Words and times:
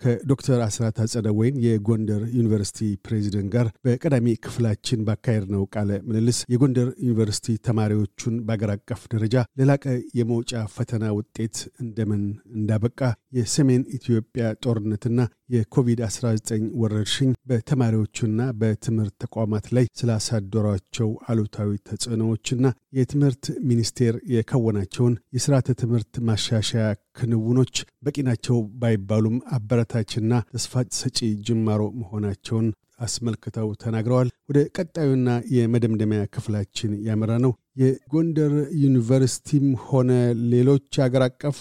ከዶክተር 0.00 0.60
አስራት 0.66 0.96
አጸደወይን 1.02 1.56
የጎንደር 1.64 2.22
ዩኒቨርሲቲ 2.36 2.78
ፕሬዚደንት 3.06 3.48
ጋር 3.54 3.66
በቀዳሚ 3.86 4.34
ክፍላችን 4.44 5.04
ባካሄድነው 5.06 5.62
ቃለ 5.74 5.90
ምልልስ 6.08 6.38
የጎንደር 6.52 6.88
ዩኒቨርሲቲ 7.04 7.56
ተማሪዎቹን 7.68 8.36
በአገር 8.46 8.72
አቀፍ 8.74 9.02
ደረጃ 9.14 9.32
ለላቀ 9.60 9.84
የመውጫ 10.18 10.64
ፈተና 10.76 11.04
ውጤት 11.18 11.56
እንደምን 11.84 12.22
እንዳበቃ፣ 12.56 13.00
የሰሜን 13.38 13.82
ኢትዮጵያ 13.98 14.44
ጦርነትና 14.64 15.20
የኮቪድ-19 15.54 16.50
ወረርሽኝ 16.80 17.30
በተማሪዎቹና 17.50 18.40
በትምህርት 18.60 19.14
ተቋማት 19.24 19.66
ላይ 19.76 19.84
ስላሳደሯቸው 20.00 21.10
አሉታዊ 21.28 21.70
ተጽዕኖዎችና 21.88 22.66
የትምህርት 22.98 23.44
ሚኒስቴር 23.68 24.14
የከወናቸውን 24.34 25.14
የስርዓተ 25.36 25.76
ትምህርት 25.80 26.14
ማሻሻያ 26.28 26.86
ክንውኖች 27.16 27.74
በቂ 28.06 28.16
ናቸው 28.26 28.56
ባይባሉም 28.80 29.36
አበረታችና 29.56 30.42
ተስፋ 30.52 30.72
ሰጪ 30.98 31.18
ጅማሮ 31.46 31.82
መሆናቸውን 32.00 32.68
አስመልክተው 33.04 33.68
ተናግረዋል። 33.82 34.28
ወደ 34.50 34.58
ቀጣዩና 34.76 35.30
የመደምደሚያ 35.54 36.20
ክፍላችን 36.34 36.92
ያመራ 37.08 37.32
ነው። 37.44 37.52
የጎንደር 37.80 38.52
ዩኒቨርሲቲም 38.84 39.66
ሆነ 39.86 40.10
ሌሎች 40.52 41.00
አገር 41.06 41.24
አቀፍ 41.26 41.58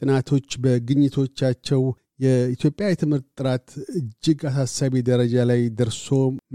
ጥናቶች 0.00 0.48
በግኝቶቻቸው 0.64 1.82
የኢትዮጵያ 2.24 2.86
የትምህርት 2.90 3.26
ጥራት 3.38 3.66
እጅግ 3.98 4.40
አሳሳቢ 4.50 5.02
ደረጃ 5.08 5.44
ላይ 5.50 5.62
ደርሶ 5.80 6.06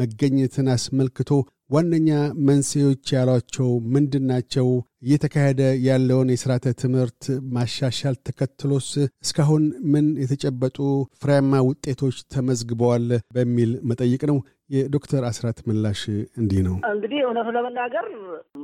መገኘትን 0.01 0.69
አስመልክቶ 0.75 1.29
ዋነኛ 1.71 2.09
መንስኤዎች 2.47 3.03
ያሏቸው 3.15 3.67
ምንድን 3.93 4.23
ናቸው? 4.31 4.67
እየተካሄደ 5.03 5.59
ያለውን 5.85 6.31
የስርዓተ 6.33 6.73
ትምህርት 6.81 7.21
ማሻሻል 7.53 8.15
ተከትሎስ 8.27 8.89
እስካሁን 9.23 9.63
ምን 9.93 10.07
የተጨበጡ 10.23 10.77
ፍሬያማ 11.21 11.61
ውጤቶች 11.67 12.17
ተመዝግበዋል? 12.33 13.05
በሚል 13.35 13.71
መጠይቅ 13.91 14.21
ነው። 14.31 14.39
የዶክተር 14.69 15.23
አስራት 15.29 15.57
ምላሽ 15.69 16.01
እንዲህ 16.41 16.61
ነው። 16.67 16.75
እንግዲህ 16.91 17.19
እውነቱ 17.23 17.47
ለመናገር 17.57 18.05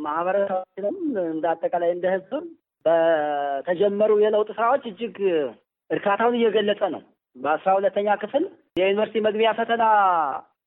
ማህበረሰባችንም 0.05 0.97
እንደ 1.27 1.45
አጠቃላይ 1.53 1.92
እንደ 1.95 2.05
ሕዝብም 2.16 2.45
በተጀመሩ 2.86 4.11
የለውጥ 4.21 4.49
ስራዎች 4.58 4.83
እጅግ 4.92 5.17
እርካታውን 5.89 6.38
እየገለጸ 6.38 6.81
ነው። 6.95 7.02
በአስራ 7.36 7.69
ሁለተኛ 7.77 8.09
ክፍል 8.21 8.44
የዩኒቨርሲቲ 8.80 9.19
መግቢያ 9.25 9.49
ፈተና 9.58 9.83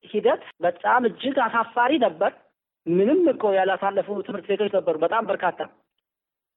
ሂደት 0.05 0.43
በጣም 0.63 1.01
እጅግ 1.09 1.37
አሳፋሪ 1.47 1.93
ነበር። 2.05 2.33
ምንም 2.87 3.21
እኮ 3.33 3.45
ያላሳለፉ 3.57 4.09
ትምህርት 4.27 4.47
ቤቶች 4.51 4.71
ነበሩ። 4.77 4.95
በጣም 5.03 5.25
በርካታ 5.27 5.59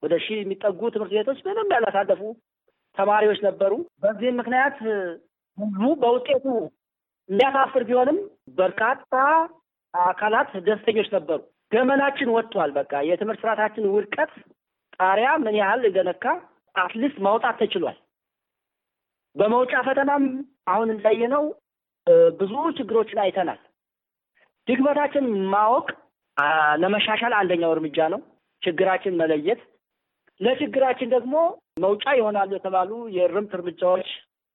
ወደ 0.03 0.13
ሺህ 0.23 0.37
የሚጠጉ 0.39 0.79
ትምህርት 0.93 1.13
ቤቶች 1.17 1.39
ምንም 1.47 1.67
ያላሳለፉ 1.75 2.21
ተማሪዎች 2.97 3.39
ነበሩ። 3.45 3.73
በዚህም 4.03 4.37
ምክንያት 4.41 4.77
ህዝቡ 5.57 5.83
በውጤቱ 6.01 6.45
የሚያሳፍር 7.29 7.83
ቢሆንም 7.89 8.17
በርካታ 8.55 9.13
አካላት 9.93 10.51
ደስተኞች 10.67 11.09
ነበሩ። 11.15 11.39
ገመናችን 11.71 12.33
ወጥቷል። 12.35 12.71
በቃ 12.75 12.93
የትምህርት 13.09 13.41
ስርዓታችን 13.43 13.91
ውድቀት 13.93 14.31
ጣሪያ 14.97 15.29
ምን 15.43 15.55
ያህል 15.59 15.83
እንደነካ 15.95 16.25
at 16.75 16.87
least 16.87 17.17
ማውጣት 17.25 17.55
ተችሏል። 17.61 17.97
በመውጫ 19.35 19.73
ፈተናም 19.87 20.23
አሁን 20.67 20.89
እንዳየነው 20.95 21.43
ብዙ 22.39 22.53
ችግሮችን 22.77 23.19
አይተናል። 23.23 23.59
ድክመታችን 24.67 25.25
ማወቅ 25.53 25.87
ለመሻሻል 26.81 27.33
አንደኛው 27.39 27.73
እርምጃ 27.75 28.07
ነው። 28.13 28.21
ችግራችን 28.61 29.17
መለየት፣ 29.21 29.61
ለችግራችን 30.39 31.09
ደግሞ 31.15 31.33
መውጫ 31.79 32.05
ይሆናሉ 32.17 32.49
የተባሉ 32.55 32.91
የእርምት 33.15 33.51
እርምጃዎች 33.57 34.09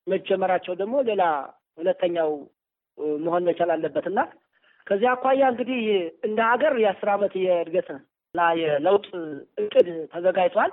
መጀመራቸው 0.06 0.74
ደግሞ 0.80 0.96
ሌላ 1.08 1.22
ሁለተኛው 1.78 2.30
መሆን 3.24 3.46
መቻል 3.48 3.70
አለበት 3.74 4.06
እና 4.10 4.20
ከዚህ 4.86 5.08
አኳያ 5.12 5.42
እንግዲህ 5.52 5.80
እንደ 6.22 6.38
ሀገር 6.50 6.74
የአስር 6.82 7.08
ዓመት 7.14 7.32
የእድገት 7.42 7.88
እና 8.34 8.46
የለውጥ 8.60 9.06
እቅድ 9.62 9.88
ተዘጋጅቷል። 10.12 10.72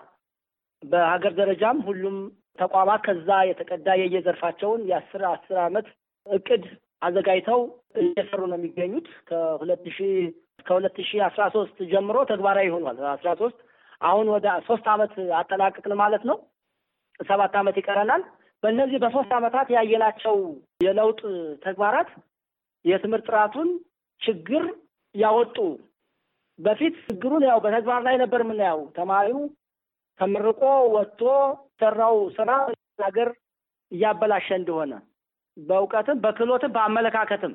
በሀገር 0.84 1.34
ደረጃም 1.40 1.78
ሁሉም 1.88 2.18
ተቋማት 2.60 3.02
ከዛ 3.08 3.30
የተቀዳ 3.50 3.88
የየዘርፋቸውን 4.02 4.82
የአስር 4.90 5.24
አስር 5.32 5.58
ዓመት 5.66 5.88
እቅድ 6.28 6.64
አዘጋጅተው 7.02 7.62
እየሰሩ 8.02 8.42
ነው 8.52 8.58
የሚገኙት። 8.60 9.08
ከሁለት 9.30 9.84
ሺ 9.90 10.08
እስከ 10.60 10.70
ሁለት 10.78 10.98
ሺ 11.08 11.20
አስራ 11.26 11.44
ሶስት 11.56 11.78
ጀምሮ 11.92 12.18
ተግባራዊ 12.32 12.68
ሆኗል። 12.76 12.98
አስራ 13.14 13.30
ሶስት 13.42 13.58
አሁን 14.02 14.28
ወደ 14.36 14.48
ሶስት 14.68 14.86
ዓመት 14.94 15.14
አጠናቅቅን 15.40 15.94
ማለት 16.02 16.24
ነው። 16.30 16.38
ሰባት 17.20 17.54
ዓመት 17.60 17.76
ይቀረናል። 17.82 18.24
በእነዚህ 18.64 18.98
በሶስት 19.04 19.32
ዓመታት 19.38 19.68
ያየናቸው 19.76 20.38
የለውጥ 20.86 21.22
ተግባራት 21.66 22.10
የትምህርት 22.86 23.28
ጥራቱን 23.30 23.70
ችግር 24.22 24.64
ያወጡ 25.16 25.58
በፊት 26.60 26.96
ችግሩን 27.06 27.44
ያው 27.48 27.60
በተግባር 27.64 28.02
ላይ 28.08 28.16
ነበር 28.24 28.42
የምናየው። 28.44 28.82
ተማሪው 28.98 29.40
ተመርቆ 30.20 30.62
ወጥቶ 30.96 31.22
ሰራው 31.80 32.18
ስራ 32.38 32.52
ሀገር 33.02 33.30
እያበላሸ 33.92 34.48
እንደሆነ 34.60 34.94
በእውቀትም 35.58 36.18
በክህሎትም 36.24 36.74
በአመለካከትም 36.76 37.54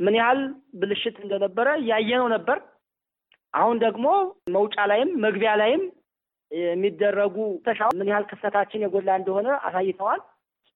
ምን 0.00 0.14
ያህል 0.18 0.40
ብልሽት 0.80 1.16
እንደነበረ 1.22 1.68
እያየነው 1.82 2.26
ነበር። 2.34 2.58
አሁን 3.54 3.76
ደግሞ 3.84 4.06
መውጫ 4.56 4.76
ላይም 4.90 5.10
መግቢያ 5.24 5.52
ላይም 5.60 5.82
የሚደረጉ 6.50 7.36
ተሻ 7.66 7.80
ምን 7.98 8.08
ያህል 8.10 8.24
ክፍተታችን 8.30 8.82
የጎላ 8.84 9.10
እንደሆነ 9.20 9.48
አሳይተዋል። 9.66 10.20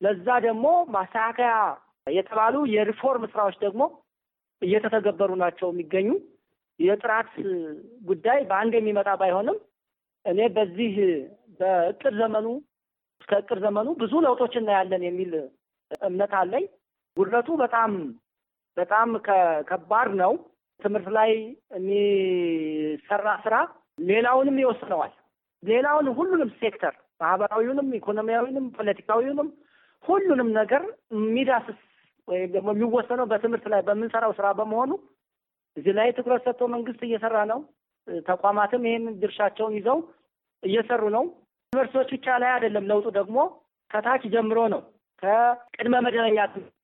ለዛ 0.00 0.26
ደግሞ 0.46 0.66
ማስተካከያ 0.94 1.52
የተባሉ 2.12 2.56
የሪፎርም 2.74 3.24
ስራዎች 3.32 3.56
ደግሞ 3.64 3.82
እየተተገበሩ 4.62 5.30
ናቸው 5.42 5.68
የሚገኙ 5.70 6.08
የጥራት 6.80 7.30
ጉዳይ 8.08 8.38
በአንድ 8.48 8.74
የሚመጣ 8.76 9.10
ባይሆንም 9.20 9.58
እኔ 10.24 10.40
በዚህ 10.56 10.94
በእቅድ 11.60 12.14
ዘመኑ 12.20 12.46
እስከ 13.20 13.32
እቅድ 13.42 13.58
ዘመኑ 13.64 13.88
ብዙ 14.00 14.12
ለውጦች 14.24 14.54
እናያለን 14.60 15.02
የሚል 15.08 15.32
እምነት 16.00 16.32
አለኝ። 16.40 16.64
ጉድለቱ 17.16 17.48
በጣም 17.56 17.92
በጣም 18.76 19.08
ከባድ 19.70 20.10
ነው። 20.20 20.32
ትምህርት 20.80 21.08
ላይ 21.16 21.30
የሚሰራ 21.76 23.26
ስራ 23.44 23.54
ሌላውንም 24.02 24.60
ይወስነዋል። 24.62 25.12
ሌላውን 25.62 26.06
ሁሉንም 26.18 26.50
ሴክተር 26.60 26.94
ማህበራዊውንም፣ 27.20 27.88
ኢኮኖሚያዊንም፣ 27.98 28.66
ፖለቲካዊውንም 28.76 29.48
ሁሉንም 30.04 30.48
ነገር 30.52 30.82
የሚዳስስ 31.16 31.80
ወይም 32.28 32.48
ደግሞ 32.54 32.68
የሚወሰነው 32.74 33.26
በትምህርት 33.30 33.66
ላይ 33.72 33.80
በምንሰራው 33.82 34.32
ስራ 34.38 34.46
በመሆኑ 34.58 34.92
እዚህ 35.76 35.92
ላይ 35.98 36.08
ትኩረት 36.16 36.42
ሰጥቶ 36.46 36.68
መንግስት 36.74 37.00
እየሰራ 37.06 37.36
ነው። 37.52 37.60
ተቋማትም 38.26 38.86
ይህን 38.88 39.04
ድርሻቸውን 39.22 39.74
ይዘው 39.78 39.98
እየሰሩ 40.62 41.02
ነው። 41.16 41.24
ዩኒቨርሲቲዎች 41.72 42.10
ብቻ 42.14 42.38
ላይ 42.42 42.50
አይደለም 42.54 42.88
ለውጡ 42.90 43.06
ደግሞ 43.18 43.38
ከታች 43.90 44.22
ጀምሮ 44.34 44.58
ነው። 44.74 44.82
ከቅድመ 45.22 45.94
መደበኛ 46.04 46.38
ትምህርት 46.53 46.76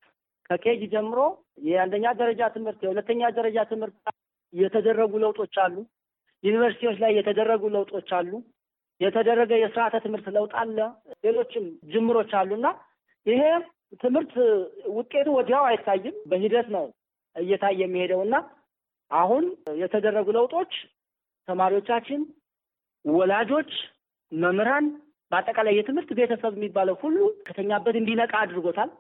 ከኬጅ 0.51 0.83
ጀምሮ 0.93 1.19
የአንደኛ 1.67 2.07
ደረጃ 2.21 2.43
ትምህርት፣ 2.57 2.81
የሁለተኛ 2.87 3.31
ደረጃ 3.39 3.59
ትምህርት 3.71 3.97
የተደረጉ 4.53 5.13
ለውጦች 5.23 5.55
አሉ። 5.65 5.77
ዩኒቨርሲቲዎች 6.45 6.99
ላይ 7.05 7.13
የተደረጉ 7.19 7.63
ለውጦች 7.75 8.11
አሉ። 8.19 8.33
የተደረገ 9.01 9.53
የስርዓተ 9.61 9.97
ትምህርት 10.05 10.27
ለውጥ 10.37 10.53
አለ። 10.61 10.79
ሌሎችም 11.25 11.65
ጅምሮች 11.93 12.31
አሉና 12.41 12.67
ይሄ 13.27 13.43
ትምህርት 14.03 14.33
ውጤቱ 14.97 15.27
ወዲያው 15.37 15.65
አይታይም፣ 15.71 16.17
በሂደት 16.31 16.69
ነው 16.77 16.87
እየታየ 17.37 17.81
የሚሄደው 17.83 18.21
እና 18.27 18.37
አሁን 19.11 19.45
የተደረጉ 19.81 20.29
ለውጦች 20.37 20.73
ተማሪዎቻችን፣ 21.49 22.23
ወላጆች፣ 23.05 23.73
መምህራን 24.33 24.87
በአጠቃላይ 25.33 25.75
የትምህርት 25.77 26.11
ቤተሰብ 26.19 26.53
የሚባለው 26.57 26.97
ሁሉ 27.03 27.17
ከተኛበት 27.47 27.97
እንዲነቃ 28.01 28.33
አድርጎታል። 28.43 28.91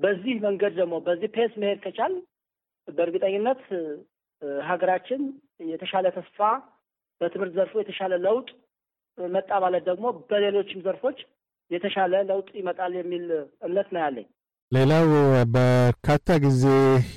በዚህ 0.00 0.34
መንገድ 0.44 0.72
ደግሞ 0.80 0.94
በዚህ 1.06 1.30
ፔስ 1.34 1.52
መሄድ 1.62 1.78
ከቻል 1.84 2.12
በእርግጠኝነት 2.88 3.62
ሀገራችን 4.62 5.22
የተሻለ 5.70 6.06
ተስፋ 6.16 6.38
በትምህርት 7.20 7.54
ዘርፉ 7.58 7.72
የተሻለ 7.80 8.14
ለውጥ 8.24 8.48
መጣ 9.18 9.50
ማለት 9.64 9.82
ደግሞ 9.88 10.06
በሌሎችም 10.30 10.84
ዘርፎች 10.86 11.18
የተሻለ 11.70 12.14
ለውጥ 12.30 12.48
ይመጣል 12.60 12.92
የሚል 12.98 13.24
እምነት 13.66 13.88
ነው 13.94 14.00
ያለኝ። 14.04 14.26
ሌላው 14.72 15.06
በርካታ 15.54 16.34
ጊዜ 16.42 16.64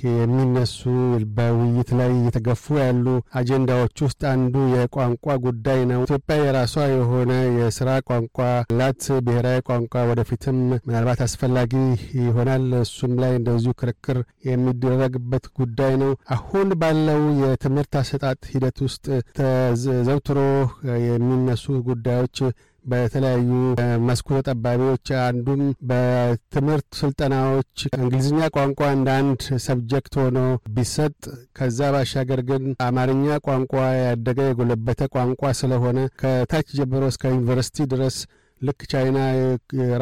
የሚነሱ 0.06 0.78
በውይይት 1.36 1.90
ላይ 1.98 2.08
እየተገፉ 2.14 2.74
ያሉ 2.80 3.04
አጀንዳዎች 3.40 4.00
ውስጥ 4.06 4.22
አንዱ 4.30 4.54
የቋንቋ 4.72 5.36
ጉዳይ 5.44 5.80
ነው። 5.90 6.00
ኢትዮጵያ 6.06 6.38
የራሷ 6.40 6.74
የሆነ 6.94 7.30
የስራ 7.58 7.90
ቋንቋ 8.08 8.38
ላት 8.78 9.04
ብሔራዊ 9.26 9.60
ቋንቋ 9.68 10.02
ወደፊትም 10.10 10.58
ምናልባት 10.80 11.22
አስፈላጊ 11.26 11.72
ይሆናል። 12.20 12.66
እሱም 12.80 13.14
ላይ 13.22 13.34
እንደዚሁ 13.38 13.74
ክርክር 13.82 14.18
የሚደረግበት 14.50 15.46
ጉዳይ 15.60 15.94
ነው። 16.02 16.12
አሁን 16.36 16.68
ባለው 16.82 17.22
የትምህርት 17.42 17.94
አሰጣጥ 18.02 18.40
ሂደት 18.52 18.78
ውስጥ 18.86 19.06
ተዘውትሮ 19.38 20.40
የሚነሱ 21.08 21.64
ጉዳዮች 21.88 22.38
በተለያዩ 22.84 23.50
መስኩ 24.06 24.28
ተጠባቢዎች 24.38 25.06
አንዱም 25.22 25.60
በትምህርት 25.90 26.88
ስልጠናዎች 27.00 27.70
እንግሊዝኛ 27.98 28.40
ቋንቋ 28.56 28.80
እንደ 28.96 29.08
አንድ 29.20 29.40
ሰብጀክት 29.66 30.14
ሆኖ 30.22 30.38
ቢሰጥ 30.74 31.16
ከዛ 31.58 31.90
ባሻገር 31.94 32.42
ግን 32.50 32.64
አማርኛ 32.86 33.38
ቋንቋ 33.46 33.72
ያደገ 34.02 34.38
የጎለበተ 34.48 35.10
ቋንቋ 35.16 35.52
ስለሆነ 35.60 35.98
ከታች 36.22 36.68
ጀምሮ 36.78 37.04
እስከ 37.12 37.32
ዩኒቨርሲቲ 37.34 37.86
ድረስ 37.92 38.18
ልክ 38.66 38.80
ቻይና፣ 38.90 39.18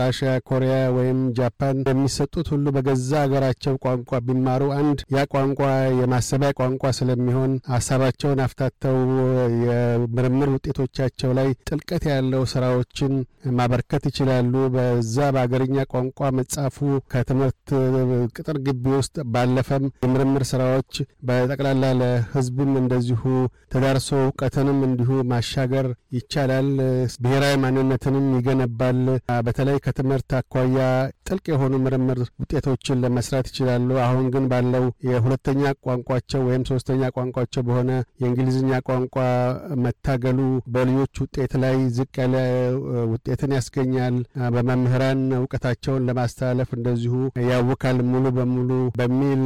ራሽያ፣ 0.00 0.30
ኮሪያ 0.48 0.74
ወይም 0.96 1.18
ጃፓን 1.36 1.78
የሚሰጡት 1.88 2.46
ሁሉ 2.52 2.66
በገዛ 2.76 3.10
ሀገራቸው 3.22 3.74
ቋንቋ 3.84 4.20
ቢማሩ 4.26 4.62
አንድ 4.76 4.98
ያ 5.14 5.22
ቋንቋ 5.32 5.60
የማሰቢያ 6.00 6.50
ቋንቋ 6.60 6.92
ስለሚሆን 6.98 7.52
ሀሳባቸውን 7.72 8.42
አፍታተው 8.44 8.98
የምርምር 9.66 10.50
ውጤቶቻቸው 10.54 11.30
ላይ 11.38 11.48
ጥልቀት 11.68 12.04
ያለው 12.12 12.44
ስራዎችን 12.52 13.14
ማበርከት 13.56 14.04
ይችላሉ። 14.10 14.54
በዛ 14.74 15.16
በአገርኛ 15.34 15.86
ቋንቋ 15.92 16.30
መጻፉ 16.38 16.78
ከትምህርት 17.12 17.66
ቅጥር 18.36 18.58
ግቢ 18.66 18.84
ውስጥ 18.94 19.16
ባለፈም 19.32 19.86
የምርምር 20.04 20.44
ስራዎች 20.52 20.92
በጠቅላላ 21.28 21.84
ለሕዝብም 22.00 22.72
እንደዚሁ 22.82 23.22
ተዳርሶ 23.72 24.08
እውቀትንም 24.22 24.78
እንዲሁ 24.86 25.10
ማሻገር 25.32 25.86
ይቻላል። 26.16 26.68
ብሔራዊ 27.24 27.54
ማንነትንም 27.62 28.26
ይገነባል። 28.54 28.98
በተለይ 29.46 29.76
ከትምህርት 29.84 30.30
አኳያ 30.38 30.78
ጥልቅ 31.26 31.44
የሆኑ 31.50 31.74
ምርምር 31.84 32.18
ውጤቶችን 32.42 33.00
ለመስራት 33.02 33.46
ይችላሉ። 33.50 33.88
አሁን 34.04 34.26
ግን 34.34 34.44
ባለው 34.50 34.84
የሁለተኛ 35.08 35.62
ቋንቋቸው 35.86 36.40
ወይም 36.48 36.64
ሶስተኛ 36.70 37.10
ቋንቋቸው 37.16 37.62
በሆነ 37.68 37.90
የእንግሊዝኛ 38.22 38.70
ቋንቋ 38.88 39.16
መታገሉ 39.84 40.38
በልጆች 40.74 41.20
ውጤት 41.24 41.52
ላይ 41.62 41.76
ዝቅ 41.96 42.12
ያለ 42.22 42.36
ውጤትን 43.12 43.54
ያስገኛል። 43.58 44.16
በመምህራን 44.56 45.22
እውቀታቸውን 45.38 46.06
ለማስተላለፍ 46.08 46.70
እንደዚሁ 46.78 47.14
ያውካል 47.48 47.98
ሙሉ 48.12 48.26
በሙሉ 48.36 48.70
በሚል 48.98 49.44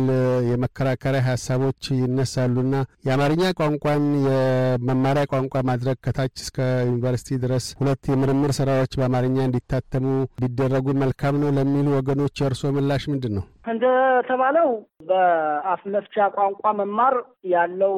የመከራከሪያ 0.50 1.22
ሀሳቦች 1.28 1.82
ይነሳሉና 2.00 2.74
የአማርኛ 3.06 3.44
ቋንቋን 3.60 4.04
የመማሪያ 4.26 5.24
ቋንቋ 5.32 5.54
ማድረግ 5.70 5.96
ከታች 6.06 6.34
እስከ 6.44 6.58
ዩኒቨርሲቲ 6.88 7.38
ድረስ 7.44 7.66
ሁለት 7.80 8.04
የምርምር 8.12 8.52
ስራዎች 8.58 8.85
በአማርኛ 8.94 9.36
እንዲታተሙ 9.44 10.04
ቢደረጉ 10.38 10.86
መልካም 11.00 11.34
ነው 11.42 11.50
ለሚሉ 11.56 11.86
ወገኖች 11.96 12.40
የእርስዎ 12.40 12.70
ምላሽ 12.76 13.04
ምንድን 13.12 13.32
ነው? 13.36 13.44
እንደተባለው 13.72 14.68
በአፍ 15.08 15.82
መፍቻ 15.94 16.26
ቋንቋ 16.36 16.72
መማር 16.80 17.14
ያለው 17.52 17.94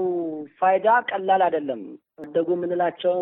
ፋይዳ 0.58 0.86
ቀላል 1.10 1.42
አይደለም። 1.46 1.82
አደጉ 2.22 2.48
የምንላቸው 2.56 3.18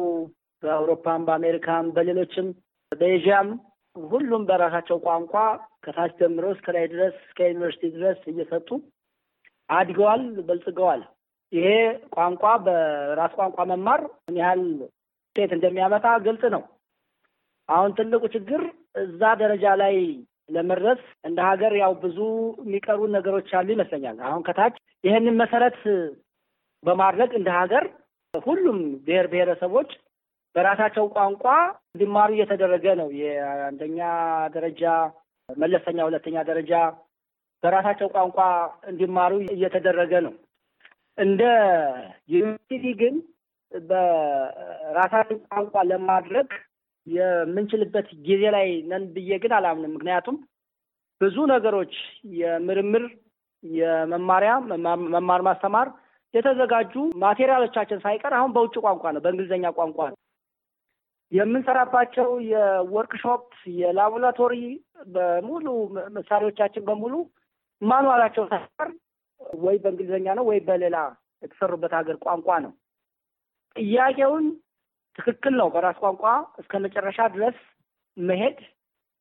በአውሮፓም፣ 0.63 1.25
በአሜሪካም፣ 1.27 1.87
በሌሎችም 1.97 2.47
በኤዥያም 2.93 3.49
ሁሉም 3.97 4.43
በራሳቸው 4.49 4.99
ቋንቋ 5.07 5.35
ከታች 5.85 6.12
ጀምሮ 6.21 6.47
እስከ 6.55 6.69
ላይ 6.77 6.87
ድረስ 6.93 7.15
እስከ 7.27 7.39
ዩኒቨርሲቲ 7.49 7.91
ድረስ 7.97 8.21
እየሰጡ 8.33 8.69
አድገዋል፣ 9.69 10.25
በልጽገዋል። 10.49 11.03
ይሄ 11.53 11.67
ቋንቋ 12.15 12.45
በራስ 12.65 13.33
ቋንቋ 13.39 13.59
መማር 13.71 14.01
ምን 14.25 14.39
ያህል 14.41 14.62
ውጤት 14.83 15.51
እንደሚያመጣ 15.57 16.07
ግልጽ 16.27 16.45
ነው። 16.55 16.62
አሁን 17.69 17.91
ትልቁ 17.99 18.25
ችግር 18.35 18.63
እዛ 19.03 19.23
ደረጃ 19.41 19.67
ላይ 19.81 19.97
ለመድረስ 20.49 21.01
እንደ 21.25 21.39
ሀገር 21.49 21.73
ያው 21.81 21.93
ብዙ 22.03 22.19
የሚቀሩ 22.61 23.01
ነገሮች 23.15 23.49
አሉ 23.59 23.69
ይመስለኛል። 23.75 24.19
አሁን 24.29 24.43
ከታች 24.49 24.75
ይህንን 25.05 25.37
መሰረት 25.43 25.79
በማድረግ 26.83 27.31
እንደ 27.39 27.49
ሀገር 27.59 27.85
ሁሉም 28.35 28.79
ብሔር 29.07 29.27
ብሔረሰቦች 29.33 29.91
በራሳቸው 30.55 31.05
ቋንቋ 31.17 31.45
እንዲማሩ 31.95 32.31
እየተደረገ 32.37 32.87
ነው። 33.01 33.09
የአንደኛ 33.21 33.99
ደረጃ 34.55 34.83
መለስተኛ፣ 35.49 35.99
ሁለተኛ 36.09 36.37
ደረጃ 36.51 36.73
በራሳቸው 37.62 38.09
ቋንቋ 38.15 38.39
እንዲማሩ 38.91 39.33
እየተደረገ 39.55 40.12
ነው። 40.27 40.35
እንደ 41.19 41.43
ዩኒቨርሲቲ 42.33 42.87
ግን 43.01 43.15
በራሳችን 43.73 45.39
ቋንቋ 45.49 45.75
ለማድረግ 45.91 46.49
የምንችልበት 47.06 48.08
ጊዜ 48.26 48.43
ላይ 48.55 48.69
ነን 48.91 49.05
ብዬ 49.14 49.38
ግን 49.43 49.53
አላምንም። 49.58 49.94
ምክንያቱም 49.97 50.37
ብዙ 51.20 51.37
ነገሮች 51.53 51.94
የምርምር 52.38 53.05
የመማሪያ 53.64 54.53
መማር 55.14 55.43
ማስተማር 55.47 55.88
የተዘጋጁ 56.35 56.94
ማቴሪያሎቻችን 57.23 58.03
ሳይቀር 58.05 58.32
አሁን 58.38 58.50
በውጭ 58.56 58.75
ቋንቋ 58.85 59.05
ነው፣ 59.14 59.23
በእንግሊዝኛ 59.25 59.67
ቋንቋ 59.79 59.99
ነው 60.11 60.19
የምንሰራባቸው 61.32 62.29
የወርክሾፕ 62.50 63.47
የላቦራቶሪ 63.79 64.55
በሙሉ 65.14 65.67
መሳሪያዎቻችን 66.17 66.85
በሙሉ 66.88 67.14
ማኑዋላቸው 67.82 68.44
ሳይቀር 68.52 68.91
ወይ 69.61 69.76
በእንግሊዝኛ 69.82 70.26
ነው 70.38 70.44
ወይ 70.50 70.59
በሌላ 70.69 70.99
የተሰሩበት 71.43 71.93
ሀገር 71.99 72.17
ቋንቋ 72.25 72.49
ነው። 72.64 72.73
ጥያቄውን 73.76 74.47
ትክክል 75.19 75.55
ነው። 75.61 75.69
በራስ 75.75 75.99
ቋንቋ 76.03 76.25
እስከ 76.63 76.79
መጨረሻ 76.85 77.19
ድረስ 77.35 77.59
መሄድ 78.17 78.59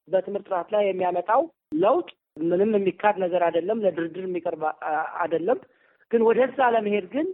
በትምህርት 0.07 0.47
ጥራት 0.49 0.67
ላይ 0.73 0.83
የሚያመጣው 0.87 1.41
ለውጥ 1.83 2.09
ምንም 2.43 2.71
የሚካድ 2.77 3.15
ነገር 3.23 3.41
አይደለም፣ 3.47 3.81
ለድርድር 3.85 4.25
የሚቀርብ 4.27 4.63
አይደለም። 5.21 5.59
ግን 6.11 6.21
ወደዛ 6.27 6.59
ለመሄድ 6.73 7.05
ግን 7.13 7.27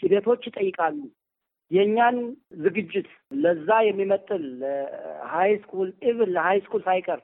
ሂደቶች 0.00 0.42
ይጠይቃሉ። 0.48 0.98
የእኛን 1.70 2.16
ዝግጅት 2.64 3.08
ለዛ 3.42 3.68
የሚመጥን 3.86 4.44
high 5.32 5.52
school 5.62 5.88
even 6.08 6.30
ለ 6.34 6.58
high 6.64 6.71
school 6.71 6.82
ሳይቀር 6.88 7.20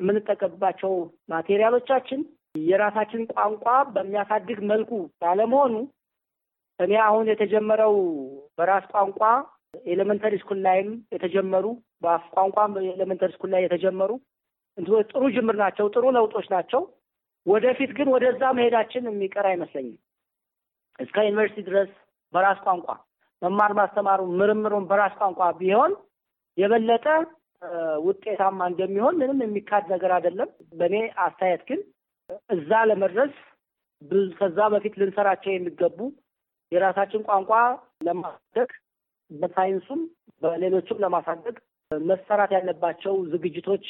የምንጠቀምባቸው 0.00 0.92
ማቴሪያሎቻችን 1.32 2.20
የራሳችን 2.68 3.22
ቋንቋ 3.32 3.64
በሚያሳድግ 3.94 4.60
መልኩ 4.70 4.92
ባለመሆኑ 5.22 5.74
እኔ 6.78 6.92
አሁን 7.06 7.26
የተጀመረው 7.30 7.94
በራስ 8.60 8.84
ቋንቋ 8.92 9.20
elementary 9.86 10.34
school 10.40 10.58
ላይም 10.64 10.88
የተጀመሩ 11.14 11.66
በአፍ 12.02 12.24
ቋንቋ 12.34 12.56
elementary 12.90 13.30
school 13.36 13.50
ላይ 13.54 13.62
የተጀመሩ 13.64 14.10
ጥሩ 15.10 15.22
ጅምር 15.34 15.56
ናቸው፣ 15.62 15.86
ጥሩ 15.94 16.04
ለውጦች 16.16 16.46
ናቸው። 16.52 16.82
ወደፊት 17.46 17.90
ግን 17.98 18.08
ወደዛ 18.14 18.42
መሄዳችን 18.56 19.08
የሚቀር 19.08 19.46
አይመስለኝም። 19.50 19.96
እስከ 20.98 21.16
ዩኒቨርሲቲ 21.26 21.60
ድረስ 21.68 21.90
በራስ 22.32 22.58
ቋንቋ 22.66 22.88
መማር 23.42 23.72
ማስተማሩ 23.78 24.20
ምርምሩን 24.40 24.84
በራስ 24.90 25.14
ቋንቋ 25.20 25.42
ቢሆን 25.60 25.92
የበለጠ 26.56 27.06
ውጤታማ 28.04 28.66
እንደሚሆን 28.70 29.18
ምንም 29.20 29.40
የሚካድ 29.44 29.84
ነገር 29.94 30.12
አይደለም። 30.16 30.50
በእኔ 30.78 30.96
አስተያየት 31.24 31.62
ግን 31.70 31.80
እዛ 32.54 32.70
ለመድረስ 32.90 33.32
ከዛ 34.38 34.58
በፊት 34.74 34.94
ልንሰራቸው 35.00 35.52
የሚገቡ 35.52 35.98
የራሳችን 36.72 37.24
ቋንቋ 37.28 37.52
ለማሳደግ 38.06 38.70
በሳይንሱም 39.30 40.00
በሌሎችም 40.42 41.00
ለማሳደግ 41.04 41.56
መሰራት 41.90 42.50
ያለባቸው 42.56 43.14
ዝግጅቶች 43.30 43.86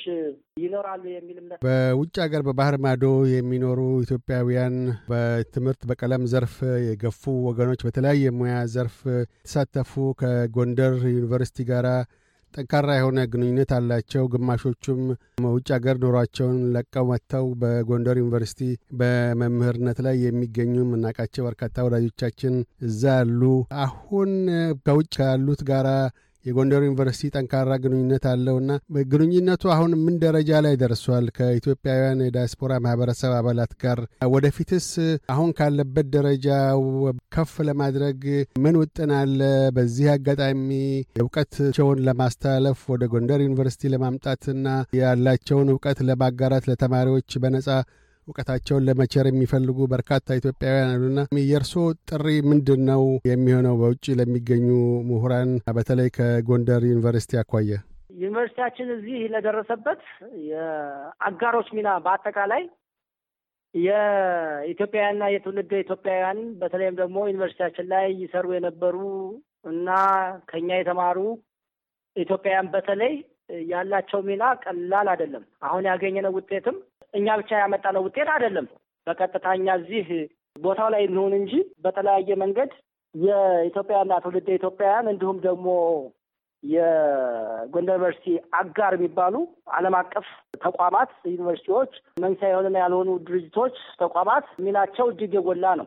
ይኖራሉ 0.62 1.02
የሚል 1.10 1.36
እምነት። 1.40 1.58
በውጭ 1.64 2.14
ሀገር 2.24 2.42
በባህር 2.46 2.76
ማዶ 2.84 3.04
የሚኖሩ 3.32 3.80
ኢትዮጵያውያን 4.04 4.76
በትምህርት 5.10 5.82
በቀለም 5.90 6.22
ዘርፍ 6.32 6.54
የገፉ 6.86 7.34
ወገኖች 7.48 7.82
በተለያየ 7.86 8.32
ሙያ 8.38 8.56
ዘርፍ 8.74 8.96
የተሳተፉ 9.12 9.92
ከጎንደር 10.22 10.96
ዩኒቨርሲቲ 11.10 11.66
ጋር 11.70 11.88
ጠንካራ 12.54 12.88
የሆነ 12.96 13.18
ግንኙነት 13.32 13.70
አላቸው። 13.76 14.24
ግማሾቹም 14.32 15.02
ውጭ 15.48 15.68
ሀገር 15.74 15.96
ኑሯቸውን 16.02 16.56
ለቀው 16.74 17.04
መጥተው 17.10 17.46
በጎንደር 17.60 18.16
ዩኒቨርሲቲ 18.20 18.62
በመምህርነት 19.00 19.98
ላይ 20.06 20.16
የሚገኙ 20.24 20.74
የምናውቃቸው 20.82 21.44
በርካታ 21.48 21.84
ወዳጆቻችን 21.86 22.54
እዛ 22.88 23.12
አሉ። 23.20 23.42
አሁን 23.82 24.32
ከውጭ 24.82 25.14
ካሉት 25.20 25.62
ጋራ 25.70 25.88
የጎንደር 26.44 26.82
ዩኒቨርሲቲ 26.86 27.30
ጠንካራ 27.36 27.70
ግንኙነት 27.82 28.24
አለውና 28.30 28.70
ግንኙነቱ 29.12 29.62
አሁን 29.74 29.92
ምን 30.04 30.14
ደረጃ 30.22 30.50
ላይ 30.66 30.74
ደርሷል? 30.82 31.26
ከኢትዮጵያውያን 31.36 32.22
የዲያስፖራ 32.26 32.72
ማህበረሰብ 32.84 33.32
አባላት 33.38 33.72
ጋር 33.82 33.98
ወደፊትስ 34.34 34.88
አሁን 35.34 35.50
ካለበት 35.58 36.08
ደረጃ 36.16 36.46
ከፍ 37.34 37.54
ለማድረግ 37.68 38.20
ምን 38.64 38.78
ውጥን 38.82 39.12
አለ? 39.20 39.40
በዚህ 39.76 40.08
አጋጣሚ 40.14 40.68
እውቀታቸውን 41.22 42.04
ለማስተላለፍ 42.08 42.80
ወደ 42.92 43.04
ጎንደር 43.12 43.42
ዩኒቨርሲቲ 43.46 43.92
ለማምጣትና 43.94 44.66
ያላቸውን 45.00 45.70
እውቀት 45.74 45.98
ለማጋራት 46.10 46.64
ለተማሪዎች 46.70 47.30
በነጻ 47.42 47.68
እውቀታቸውን 48.30 48.84
ለመቸር 48.88 49.26
የሚፈልጉ 49.28 49.78
በርካታ 49.92 50.36
ኢትዮጵያውያን 50.40 50.90
አሉና 50.92 51.20
የእርስዎ 51.44 51.84
ጥሪ 52.10 52.26
ምንድን 52.50 52.82
ነው 52.90 53.02
የሚሆነው 53.30 53.76
በውጭ 53.80 54.06
ለሚገኙ 54.20 54.68
ምሁራን 55.08 55.52
በተለይ 55.78 56.10
ከጎንደር 56.16 56.84
ዩኒቨርሲቲ 56.90 57.32
አኳያ? 57.40 57.78
ዩኒቨርሲቲያችን 58.20 58.88
እዚህ 58.94 59.18
ለደረሰበት 59.34 60.00
የአጋሮች 60.50 61.68
ሚና 61.76 61.88
በአጠቃላይ 62.04 62.62
የኢትዮጵያውያንና 63.74 65.24
የትውልድ 65.32 65.72
ኢትዮጵያውያን 65.82 66.38
በተለይም 66.60 66.96
ደግሞ 67.00 67.18
ዩኒቨርሲቲያችን 67.28 67.86
ላይ 67.92 68.06
ይሰሩ 68.22 68.46
የነበሩ 68.56 68.96
እና 69.70 69.88
ከኛ 70.50 70.68
የተማሩ 70.78 71.18
ኢትዮጵያውያን 72.16 72.70
በተለይ 72.74 73.12
ያላቸው 73.70 74.20
ሚና 74.28 74.44
ቀላል 74.62 75.08
አይደለም። 75.12 75.44
አሁን 75.68 75.84
ያገኘነው 75.90 76.34
ውጤትም 76.38 76.76
እኛ 77.14 77.36
ብቻ 77.40 77.50
ያመጣነው 77.60 78.04
ውጤት 78.06 78.28
አይደለም። 78.34 78.66
በቀጥታ 79.06 79.46
እኛ 79.58 79.68
እዚህ 79.80 80.08
ቦታው 80.56 80.88
ላይ 80.94 81.02
እንሆን 81.08 81.34
እንጂ 81.38 81.52
በተለያየ 81.84 82.36
መንገድ 82.42 82.70
የኢትዮጵያና 83.14 84.12
ትውልደ 84.24 84.48
ኢትዮጵያውያን 84.58 85.10
እንዲሁም 85.12 85.38
ደግሞ 85.46 85.68
የጎንደር 86.62 87.96
ዩኒቨርሲቲ 87.96 88.26
አጋር 88.58 88.92
የሚባሉ 88.96 89.34
ዓለም 89.74 89.94
አቀፍ 90.00 90.26
ተቋማት፣ 90.64 91.10
ዩኒቨርሲቲዎች፣ 91.30 91.92
መንግስታዊ 92.24 92.50
የሆኑና 92.52 92.76
ያልሆኑ 92.82 93.10
ድርጅቶች፣ 93.28 93.76
ተቋማት 94.02 94.46
ሚናቸው 94.64 95.06
እጅግ 95.12 95.34
የጎላ 95.38 95.72
ነው። 95.80 95.86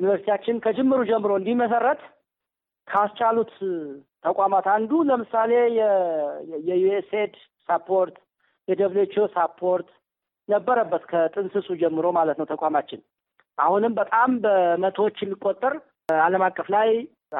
ዩኒቨርሲቲያችን 0.00 0.62
ከጅምሩ 0.64 1.00
ጀምሮ 1.10 1.32
እንዲመሰረት 1.40 2.02
ካስቻሉት 2.88 3.52
ተቋማት 4.24 4.66
አንዱ 4.74 4.90
ለምሳሌ 5.08 5.50
የ 6.68 6.87
USAID 6.87 7.34
support 7.68 7.96
የ 7.96 8.04
WHO 8.04 8.16
support 8.68 9.88
ነበረበት 10.48 11.02
ከጥንስሱ 11.10 11.68
ጀምሮ 11.82 12.06
ማለት 12.18 12.36
ነው። 12.40 12.46
ተቋማችን 12.52 13.00
አሁንም 13.58 13.92
በጣም 13.98 14.30
በመቶዎች 14.44 15.16
የሚቆጠር 15.22 15.74
ዓለም 16.20 16.42
አቀፍ 16.46 16.68
ላይ 16.74 16.88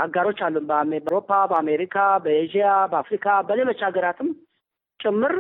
አጋሮች 0.01 0.39
አሉን። 0.47 0.67
በአውሮፓ፣ 0.69 1.31
በአሜሪካ፣ 1.51 1.95
በኤዥያ፣ 2.25 2.67
በአፍሪካ፣ 2.93 3.27
በሌሎች 3.49 3.81
ሀገራትም 3.87 4.29
ጭምር 5.01 5.35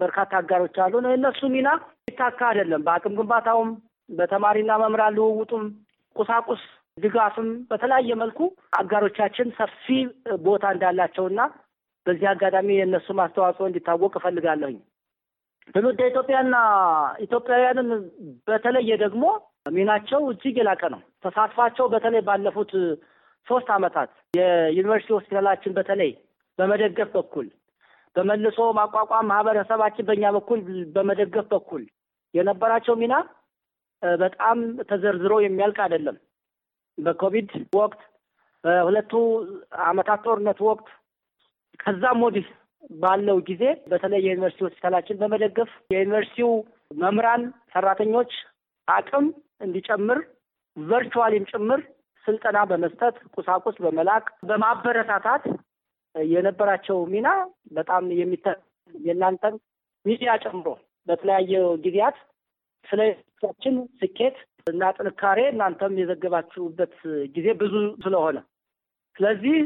በርካታ 0.00 0.32
አጋሮች 0.40 0.76
አሉን። 0.84 1.06
እነሱ 1.12 1.40
ሚና 1.48 1.68
ይታካ 2.10 2.40
አይደለም። 2.50 2.84
በአቅም 2.86 3.16
ግንባታውም፣ 3.18 3.70
በተማሪና 4.08 4.72
መምህራን 4.82 5.16
ልውውጡም፣ 5.18 5.64
ቁሳቁስ 6.16 6.62
ድጋፍም 6.98 7.48
በተለያየ 7.70 8.12
መልኩ 8.20 8.40
አጋሮቻችን 8.78 9.48
ሰፊ 9.58 9.86
ቦታ 10.44 10.64
እንዳላቸውና 10.74 11.40
በዚህ 12.06 12.26
አጋጣሚ 12.32 12.68
የእነሱም 12.76 13.18
አስተዋጽኦ 13.24 13.64
እንዲታወቅ 13.68 14.12
እፈልጋለሁኝ። 14.18 14.78
ትውልደ 15.74 16.00
ኢትዮጵያና 16.10 16.56
ኢትዮጵያውያንን 17.24 17.88
በተለየ 18.48 18.90
ደግሞ 19.02 19.24
ሚናቸው 19.72 20.20
እጅግ 20.30 20.56
የላቀ 20.60 20.82
ነው። 20.94 21.00
ተሳትፏቸው 21.24 21.86
በተለይ 21.94 22.22
ባለፉት 22.28 22.70
ሶስት 23.46 23.68
ዓመታት 23.76 24.10
የዩኒቨርሲቲ 24.38 25.12
ሆስፒታላችን 25.16 25.74
በተለይ 25.78 26.10
በመደገፍ 26.58 27.10
በኩል 27.16 27.46
በመልሶ 28.16 28.60
ማቋቋም 28.78 29.28
ማህበረሰባችን 29.30 30.06
በእኛ 30.08 30.24
በኩል 30.36 30.60
በመደገፍ 30.94 31.46
በኩል 31.52 31.82
የነበራቸው 32.34 32.94
ሚና 33.02 33.14
በጣም 34.18 34.58
ተዘርዝሮ 34.88 35.34
የሚያልቅ 35.42 35.78
አይደለም። 35.84 36.16
በኮቪድ 36.98 37.50
ወቅት፣ 37.78 38.00
በሁለቱ 38.64 39.12
ዓመታት 39.88 40.20
ጦርነት 40.26 40.58
ወቅት 40.68 40.88
ከዛም 41.80 42.22
ወዲህ 42.26 42.46
ባለው 42.94 43.38
ጊዜ 43.48 43.62
በተለይ 43.90 44.20
የዩኒቨርሲቲ 44.24 44.62
ሆስፒታላችን 44.66 45.18
በመደገፍ 45.20 45.70
የዩኒቨርሲቲው 45.94 46.50
መምህራን 47.00 47.42
ሰራተኞች 47.72 48.32
አቅም 48.88 49.26
እንዲጨምር 49.66 50.18
ቨርቹዋሊም 50.76 51.48
ጭምር 51.52 51.80
ስልጠና 52.24 52.58
በመስጠት 52.70 53.16
ቁሳቁስ 53.36 53.76
በመላክ 53.84 54.26
በማበረታታት 54.48 55.44
የነበራቸው 56.14 56.98
ሚና 57.12 57.28
በጣም 57.72 58.04
የሚተ 58.20 58.46
የእናንተን 58.94 59.54
ሚዲያ 60.04 60.30
ጨምሮ 60.44 60.68
በተለያየ 61.06 61.52
ጊዜያት 61.84 62.16
ስለ 62.86 63.00
ስኬት 64.00 64.36
እና 64.68 64.90
ጥንካሬ 64.96 65.40
እናንተም 65.50 65.98
የዘገባችሁበት 66.00 66.94
ጊዜ 67.34 67.48
ብዙ 67.60 67.74
ስለሆነ 68.04 68.38
ስለዚህ 69.16 69.56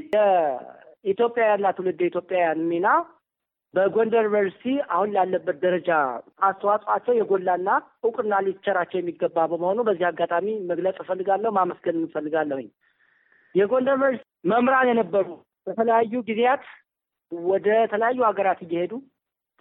የኢትዮጵያውያንና 1.05 1.71
ትውልደ 1.77 2.03
ኢትዮጵያውያን 2.11 2.61
ሚና 2.71 2.89
በጎንደር 3.75 4.25
ዩኒቨርሲቲ 4.27 4.65
አሁን 4.95 5.11
ላለበት 5.15 5.57
ደረጃ 5.63 5.91
አስተዋጽኦአቸው 6.49 7.15
የጎላና 7.17 7.69
እውቅና 8.05 8.41
ሊቸራቸው 8.47 8.99
የሚገባ 9.01 9.47
በመሆኑ 9.53 9.81
በዚህ 9.89 10.07
አጋጣሚ 10.11 10.49
መግለጽ 10.71 10.97
እፈልጋለሁ፣ 11.05 11.53
ማመስገን 11.59 11.99
እንፈልጋለሁኝ። 12.01 12.69
የጎንደር 13.55 13.97
ዩኒቨርሲቲ 13.97 14.27
መምህራን 14.53 14.91
የነበሩ 14.91 15.27
በተለያዩ 15.67 16.15
ጊዜያት 16.29 16.65
ወደ 17.33 17.69
ተለያዩ 17.93 18.21
ሀገራት 18.29 18.61
እየሄዱ 18.67 18.93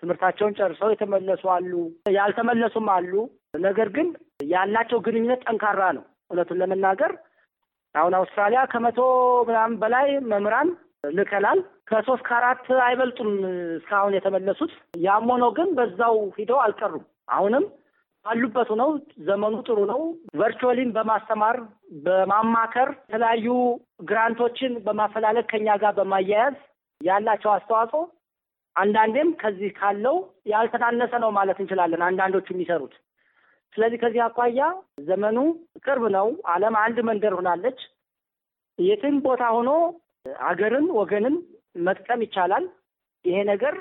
ትምህርታቸውን 0.03 0.55
ጨርሰው 0.59 0.89
የተመለሱ 0.91 1.43
አሉ፣ 1.55 1.71
ያልተመለሱም 2.15 2.87
አሉ። 2.93 3.13
ነገር 3.53 3.87
ግን 3.95 4.07
ያላቸው 4.51 4.99
ግንኙነት 5.05 5.41
ጠንካራ 5.47 5.81
ነው። 5.97 6.03
እውነቱን 6.31 6.59
ለመናገር 6.61 7.11
አሁን 7.95 8.13
አውስትራሊያ 8.19 8.61
ከመቶ 8.71 8.99
ምናምን 9.47 9.75
በላይ 9.81 10.07
መምህራን 10.31 10.69
ልከናል። 11.11 11.59
ከሶስት 11.89 12.23
ከአራት 12.27 12.65
አይበልጡም 12.85 13.31
እስካሁን 13.77 14.15
የተመለሱት። 14.15 14.73
ያም 15.05 15.27
ሆኖ 15.31 15.45
ግን 15.57 15.69
በዛው 15.77 16.17
ሂደው 16.37 16.59
አልቀሩም። 16.63 17.03
አሁንም 17.31 17.65
ባሉበት 18.25 18.69
ነው። 18.81 18.89
ዘመኑ 19.27 19.55
ጥሩ 19.67 19.79
ነው። 19.91 20.01
virtually 20.39 20.89
በማስተማር 20.97 21.57
በማማከር 22.05 22.89
የተለያዩ 23.03 23.47
grant 24.09 24.38
ኦችን 24.38 24.73
በማፈላለግ 24.85 25.45
ከኛ 25.51 25.77
ጋር 25.83 25.93
በማያያዝ 25.99 26.57
ያላቸው 27.01 27.51
አስተዋጽኦ 27.53 28.01
አንዳንዴም 28.75 29.29
ከዚህ 29.41 29.71
ካለው 29.79 30.17
ያልተናነሰ 30.51 31.13
ነው 31.23 31.31
ማለት 31.37 31.57
እንችላለን። 31.61 32.03
አንዳንዶቹ 32.07 32.47
የሚሰሩት 32.53 32.93
ስለዚህ 33.75 33.99
ከዚህ 34.01 34.21
አኳያ 34.25 34.61
ዘመኑ 35.07 35.37
ቅርብ 35.85 36.03
ነው። 36.15 36.27
ዓለም 36.53 36.75
አንድ 36.81 36.97
መንደር 37.09 37.33
ሆናለች። 37.37 37.79
የትም 38.79 39.15
ቦታ 39.25 39.43
ሆኖ 39.55 39.69
አገርን 40.45 40.87
ወገንን 40.97 41.35
መጥቀም 41.79 42.21
ይቻላል። 42.25 42.65
ይሄ 43.25 43.37
ነገር 43.51 43.75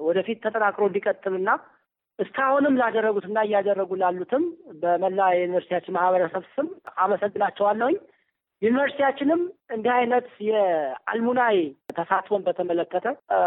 ወደፊት 0.00 0.38
ተጠናክሮ 0.44 0.82
እንዲቀጥልና 0.88 1.50
እስካሁንም 2.18 2.78
ላደረጉትና 2.80 3.38
እያደረጉ 3.46 3.92
ላሉትም 4.00 4.42
በመላ 4.82 5.20
የዩኒቨርሲቲያችን 5.34 5.96
ማህበረሰብ 5.96 6.44
ስም 6.54 6.66
አመሰግናቸዋለሁኝ። 7.04 7.96
ዩኒቨርሲቲያችንም 8.62 9.40
እንዲህ 9.74 9.92
አይነት 9.96 10.28
የ 10.48 10.75
alumni 10.75 11.56
ተሳትፎን 11.96 12.44
በተመለከተ 12.46 13.06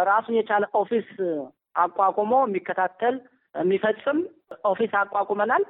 ራሱን 0.10 0.36
የቻለ 0.38 0.66
office 0.82 1.10
አቋቁሞ 1.84 2.34
የሚከታተል 2.44 3.16
የሚፈጽም 3.58 4.20
office 4.70 4.94
አቋቁመናል። 5.00 5.64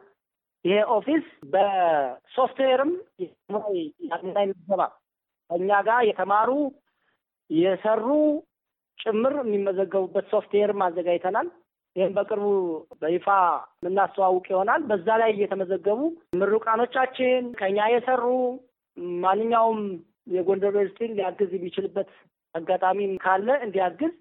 ይሄ 0.65 0.77
office 0.96 1.25
በ 1.51 1.75
software 1.75 2.68
ም 2.68 2.91
የ 3.22 3.52
alumni 3.52 4.46
ምዝገባ 4.50 4.82
ከእኛ 5.50 5.72
ጋር 5.88 6.01
የተማሩ 6.08 6.50
የሰሩ 7.50 8.06
ጭምር 9.00 9.34
የሚመዘገቡበት 9.41 10.25
ሶፍትዌርም 10.34 10.82
አዘጋጅተናል። 10.86 11.48
ይህም 11.96 12.13
በቅርቡ 12.17 12.48
በይፋ 13.01 13.27
የምናስተዋውቅ 13.79 14.46
ይሆናል። 14.51 14.82
በዛ 14.89 15.08
ላይ 15.22 15.29
እየተመዘገቡ 15.36 16.01
ምሩቃኖቻችን 16.41 17.46
ከኛ 17.60 17.88
የሰሩ 17.94 18.24
ማንኛውም 19.24 19.79
የጎንደር 20.34 20.72
ዩኒቨርሲቲን 20.72 21.15
ሊያግዝ 21.17 21.51
የሚችልበት 21.56 22.10
አጋጣሚ 22.56 23.00
ካለ 23.24 23.50
እንዲያግዝ 23.65 24.13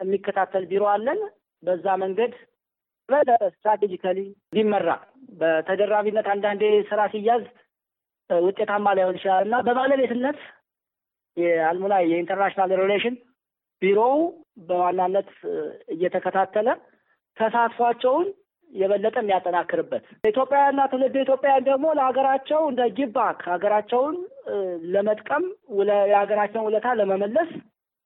የሚከታተል 0.00 0.64
ቢሮ 0.70 0.84
አለን። 0.94 1.20
በዛ 1.62 1.86
መንገድ 2.02 2.32
strategically 3.08 4.18
ሊመራ 4.56 4.88
በተደራቢነት 5.40 6.26
አንዳንዴ 6.32 6.62
ስራ 6.90 7.00
ሲያዝ 7.12 7.44
ውጤታማ 8.30 8.94
ላይሆን 8.98 9.18
ይችላል 9.18 9.44
እና 9.46 9.56
በባለቤትነት 9.66 10.38
የ 11.36 11.53
alumni 11.53 12.04
የ 12.10 12.18
international 12.18 12.72
relation 12.82 13.16
ቢሮው 13.82 14.16
በዋናነት 14.68 15.30
እየተከታተለ 15.94 16.68
ተሳትፏቸውን 17.36 18.28
የበለጠ 18.70 19.16
የሚያጠናክርበት 19.22 20.04
ኢትዮጵያውያንና 20.30 20.84
ትውልደ 20.92 21.16
ኢትዮጵያውያን 21.24 21.66
ደግሞ 21.68 21.86
ለሀገራቸው 21.98 22.60
እንደ 22.70 22.82
give 22.96 23.14
ሀገራቸውን 23.48 24.16
ለመጥቀም 24.94 25.44
የሀገራቸውን 26.08 26.66
ውለታ 26.68 26.88
ለመመለስ 27.00 27.50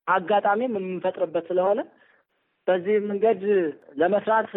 አጋጣሚም 0.06 0.76
የምንፈጥርበት 0.76 1.44
ስለሆነ 1.50 1.80
በዚህ 2.70 2.96
መንገድ 3.06 3.40
ለመስራት 4.00 4.50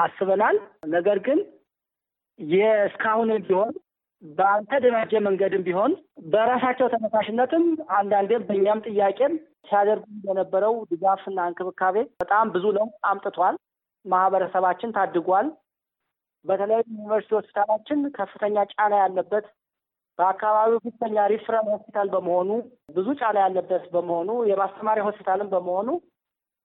አስበናል። 0.00 0.56
ነገር 0.92 1.18
ግን 1.26 1.38
የእስካሁንም 2.38 3.40
ቢሆን 3.46 3.72
ባልተደራጀ 4.22 5.12
መንገድም 5.26 5.62
ቢሆን 5.66 5.92
በራሳቸው 6.32 6.86
ተነሳሽነትም 6.92 7.64
አንዳንዴም 7.96 8.44
በእኛም 8.48 8.84
ጥያቄም 8.86 9.32
ሲያደርጉ 9.68 10.06
የነበረው 10.28 10.74
ድጋፍና 10.90 11.40
እንክብካቤ 11.48 11.96
በጣም 12.22 12.52
ብዙ 12.54 12.64
ለውጥ 12.76 12.94
አምጥቷል። 13.10 13.56
ማህበረሰባችን 14.04 14.94
ታድጓል። 14.96 15.46
በተለይ 16.44 16.80
ዩኒቨርሲቲ 16.90 17.32
ሆስፒታላችን 17.36 18.00
ከፍተኛ 18.16 18.64
ጫና 18.72 18.94
ያለበት 19.02 19.44
በአካባቢው 20.18 20.80
ብቸኛ 20.86 21.18
ሪፍራል 21.32 21.68
ሆስፒታል 21.74 22.08
በመሆኑ 22.14 22.50
ብዙ 22.96 23.06
ጫና 23.20 23.36
ያለበት 23.44 23.84
በመሆኑ 23.94 24.30
የማስተማሪያ 24.50 25.04
ሆስፒታልም 25.06 25.48
በመሆኑ 25.54 25.88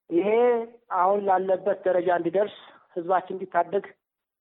ይሄ 0.10 0.30
አሁን 1.00 1.20
ላለበት 1.28 1.80
ደረጃ 1.88 2.10
እንዲደርስ 2.20 2.56
ህዝባችን 2.96 3.36
እንዲታደግ 3.36 3.86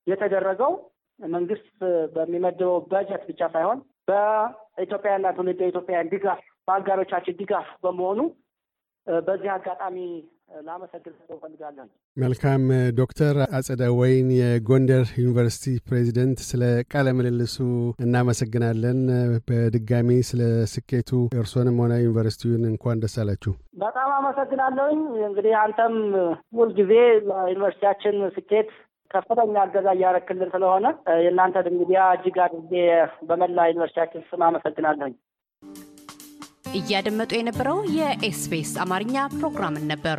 የተደረገው 0.06 0.72
መንግስት 1.18 1.68
በሚመድበው 2.14 2.76
በጀት 2.90 3.22
ብቻ 3.30 3.40
ሳይሆን 3.54 3.78
በኢትዮጵያውያንና 4.08 5.30
ትውልደ 5.37 5.62
ኢትዮጵያውያን 5.70 6.10
ድጋፍ 6.12 6.40
በአጋሮቻችን 6.68 7.38
ድጋፍ 7.40 7.68
በመሆኑ 7.84 8.20
በዚህ 9.25 9.50
አጋጣሚ 9.56 9.96
ላመሰግን 10.49 11.14
እፈልጋለሁ። 11.35 11.87
መልካም 12.17 12.62
ዶክተር 12.99 13.37
አጸደ 13.59 13.83
ወይን 13.99 14.28
የጎንደር 14.37 15.05
ዩኒቨርሲቲ 15.19 15.75
ፕሬዚደንት፣ 15.87 16.38
ስለ 16.49 16.62
ቃለ 16.93 17.09
ምልልሱ 17.19 17.57
እናመሰግናለን። 18.05 19.00
በድጋሚ 19.49 20.19
ስለ 20.31 20.43
ስኬቱ 20.73 21.11
እርሶንም 21.40 21.78
ሆነ 21.83 21.95
ዩኒቨርሲቲውን 22.00 22.64
እንኳን 22.73 23.02
ደስ 23.05 23.17
አላችሁ። 23.23 23.55
በጣም 23.85 24.11
አመሰግናለሁኝ። 24.19 25.00
እንግዲህ 25.28 25.55
አንተም 25.62 25.97
ሁልጊዜ 26.59 26.93
ለዩኒቨርሲቲያችን 27.31 28.17
ስኬት 28.37 28.71
ከፍተኛ 29.11 29.55
እገዛ 29.67 29.88
እያረክልን 29.97 30.50
ስለሆነ 30.55 30.87
የእናንተ 31.23 31.59
ሚዲያ 31.78 32.00
እጅግ 32.17 32.38
አድርጌ 32.47 32.73
በመላ 33.28 33.69
ዩኒቨርሲቲያችን 33.71 34.26
ስም 34.31 34.43
አመሰግናለሁኝ። 34.49 35.14
እያደመጡ 36.78 37.31
የነበረው 37.37 37.78
የኤስቢኤስ 37.97 38.73
አማርኛ 38.83 39.17
ፕሮግራምን 39.37 39.87
ነበር። 39.93 40.19